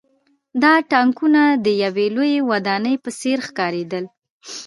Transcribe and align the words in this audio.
دا 0.63 0.73
ټانکونه 0.91 1.41
د 1.65 1.67
یوې 1.83 2.07
لویې 2.15 2.39
ودانۍ 2.51 2.95
په 3.03 3.09
څېر 3.19 3.37
ښکارېدل 3.47 4.05